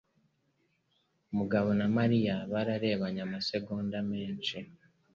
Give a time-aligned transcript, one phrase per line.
[1.37, 4.57] Mugabo na Mariya bararebanye amasegonda menshi.